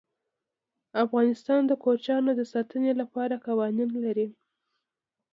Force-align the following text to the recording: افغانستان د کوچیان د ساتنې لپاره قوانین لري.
افغانستان 1.03 1.61
د 1.67 1.71
کوچیان 1.83 2.23
د 2.35 2.41
ساتنې 2.53 2.91
لپاره 3.01 3.41
قوانین 3.47 3.89
لري. 4.05 4.27